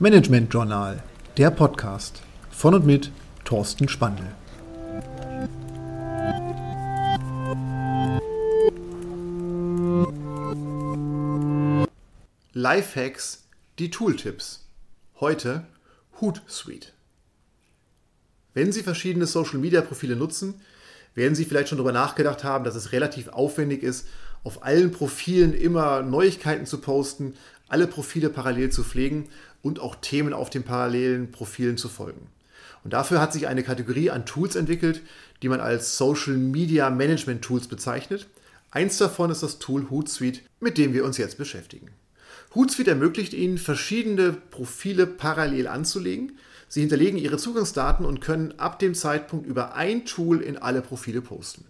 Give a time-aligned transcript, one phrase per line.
[0.00, 1.02] Management Journal,
[1.36, 3.10] der Podcast von und mit
[3.44, 4.22] Thorsten Spandl.
[12.52, 13.48] Lifehacks,
[13.80, 14.68] die Tooltips.
[15.18, 15.66] Heute
[16.20, 16.92] Hootsuite.
[18.54, 20.60] Wenn Sie verschiedene Social Media Profile nutzen,
[21.16, 24.06] werden Sie vielleicht schon darüber nachgedacht haben, dass es relativ aufwendig ist,
[24.44, 27.34] auf allen Profilen immer Neuigkeiten zu posten,
[27.68, 29.28] alle Profile parallel zu pflegen
[29.62, 32.28] und auch Themen auf den parallelen Profilen zu folgen.
[32.84, 35.02] Und dafür hat sich eine Kategorie an Tools entwickelt,
[35.42, 38.26] die man als Social Media Management Tools bezeichnet.
[38.70, 41.90] Eins davon ist das Tool Hootsuite, mit dem wir uns jetzt beschäftigen.
[42.54, 46.38] Hootsuite ermöglicht Ihnen, verschiedene Profile parallel anzulegen.
[46.68, 51.20] Sie hinterlegen Ihre Zugangsdaten und können ab dem Zeitpunkt über ein Tool in alle Profile
[51.20, 51.64] posten.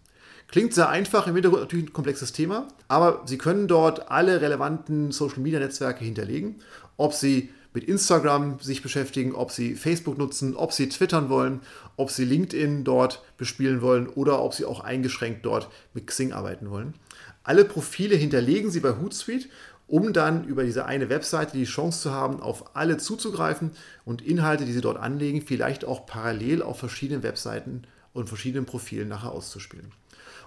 [0.48, 5.12] Klingt sehr einfach, im Hintergrund natürlich ein komplexes Thema, aber Sie können dort alle relevanten
[5.12, 6.56] Social-Media-Netzwerke hinterlegen,
[6.96, 11.60] ob Sie mit Instagram sich beschäftigen, ob Sie Facebook nutzen, ob Sie twittern wollen,
[11.96, 16.70] ob Sie LinkedIn dort bespielen wollen oder ob Sie auch eingeschränkt dort mit Xing arbeiten
[16.70, 16.94] wollen.
[17.42, 19.48] Alle Profile hinterlegen Sie bei Hootsuite
[19.88, 23.70] um dann über diese eine Webseite die Chance zu haben, auf alle zuzugreifen
[24.04, 27.82] und Inhalte, die Sie dort anlegen, vielleicht auch parallel auf verschiedenen Webseiten
[28.18, 29.92] und verschiedenen Profilen nachher auszuspielen.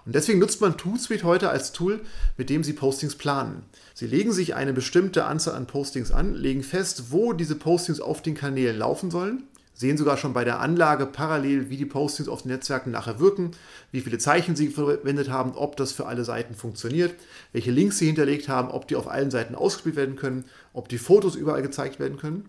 [0.06, 2.02] Und deswegen nutzt man Hootsuite heute als Tool,
[2.38, 3.64] mit dem Sie Postings planen.
[3.94, 8.22] Sie legen sich eine bestimmte Anzahl an Postings an, legen fest, wo diese Postings auf
[8.22, 9.44] den Kanälen laufen sollen
[9.82, 13.52] sehen sogar schon bei der Anlage parallel, wie die Postings auf den Netzwerken nachher wirken,
[13.92, 17.16] wie viele Zeichen sie verwendet haben, ob das für alle Seiten funktioniert,
[17.52, 21.00] welche Links sie hinterlegt haben, ob die auf allen Seiten ausgespielt werden können, ob die
[21.00, 22.46] Fotos überall gezeigt werden können.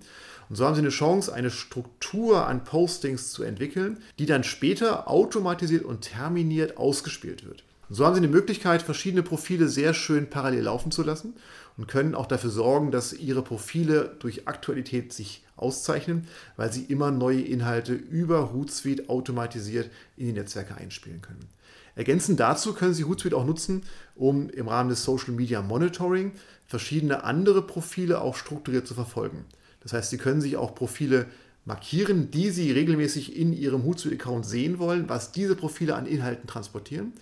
[0.49, 5.09] Und so haben Sie eine Chance, eine Struktur an Postings zu entwickeln, die dann später
[5.09, 7.65] automatisiert und terminiert ausgespielt wird.
[7.89, 11.35] Und so haben Sie die Möglichkeit, verschiedene Profile sehr schön parallel laufen zu lassen
[11.77, 16.27] und können auch dafür sorgen, dass Ihre Profile durch Aktualität sich auszeichnen,
[16.57, 21.49] weil Sie immer neue Inhalte über Hootsuite automatisiert in die Netzwerke einspielen können.
[21.95, 23.83] Ergänzend dazu können Sie Hootsuite auch nutzen,
[24.15, 26.33] um im Rahmen des Social Media Monitoring
[26.67, 29.45] verschiedene andere Profile auch strukturiert zu verfolgen.
[29.83, 31.27] Das heißt, Sie können sich auch Profile
[31.65, 37.13] markieren, die Sie regelmäßig in Ihrem Hootsuite-Account sehen wollen, was diese Profile an Inhalten transportieren.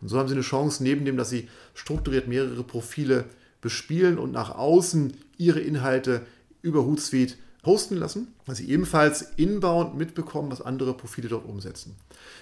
[0.00, 3.24] Und so haben Sie eine Chance, neben dem, dass Sie strukturiert mehrere Profile
[3.60, 6.22] bespielen und nach außen Ihre Inhalte
[6.62, 11.96] über Hootsuite posten lassen, dass Sie ebenfalls inbound mitbekommen, was andere Profile dort umsetzen.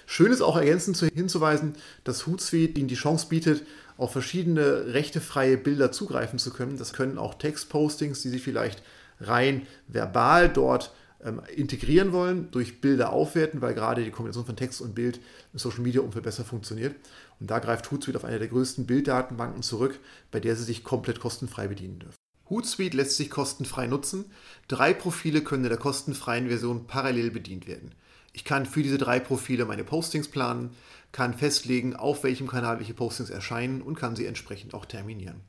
[0.05, 1.73] Schön ist auch ergänzend hinzuweisen,
[2.03, 3.63] dass Hootsuite Ihnen die Chance bietet,
[3.97, 6.77] auf verschiedene rechtefreie Bilder zugreifen zu können.
[6.77, 8.83] Das können auch Textpostings, die Sie vielleicht
[9.19, 14.81] rein verbal dort ähm, integrieren wollen, durch Bilder aufwerten, weil gerade die Kombination von Text
[14.81, 15.19] und Bild
[15.53, 16.95] im Social Media Umfeld besser funktioniert.
[17.39, 19.99] Und da greift Hootsuite auf eine der größten Bilddatenbanken zurück,
[20.31, 22.15] bei der Sie sich komplett kostenfrei bedienen dürfen.
[22.49, 24.25] Hootsuite lässt sich kostenfrei nutzen.
[24.67, 27.91] Drei Profile können in der kostenfreien Version parallel bedient werden.
[28.33, 30.69] Ich kann für diese drei Profile meine Postings planen,
[31.11, 35.41] kann festlegen, auf welchem Kanal welche Postings erscheinen und kann sie entsprechend auch terminieren.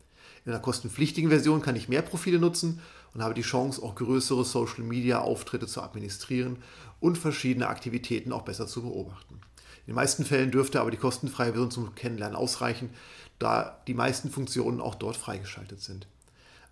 [0.44, 2.80] In einer kostenpflichtigen Version kann ich mehr Profile nutzen
[3.14, 6.58] und habe die Chance, auch größere Social-Media-Auftritte zu administrieren
[7.00, 9.40] und verschiedene Aktivitäten auch besser zu beobachten.
[9.86, 12.90] In den meisten Fällen dürfte aber die kostenfreie Version zum Kennenlernen ausreichen,
[13.38, 16.06] da die meisten Funktionen auch dort freigeschaltet sind.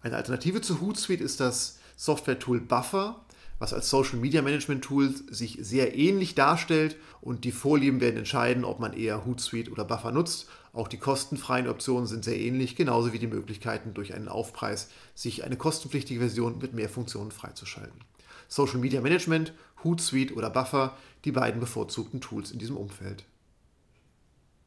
[0.03, 3.25] Eine Alternative zu Hootsuite ist das Software-Tool Buffer,
[3.59, 8.65] was als Social Media Management Tool sich sehr ähnlich darstellt und die Vorlieben werden entscheiden,
[8.65, 10.49] ob man eher Hootsuite oder Buffer nutzt.
[10.73, 15.45] Auch die kostenfreien Optionen sind sehr ähnlich, genauso wie die Möglichkeiten durch einen Aufpreis sich
[15.45, 18.01] eine kostenpflichtige Version mit mehr Funktionen freizuschalten.
[18.49, 19.53] Social Media Management,
[19.83, 23.25] Hootsuite oder Buffer, die beiden bevorzugten Tools in diesem Umfeld.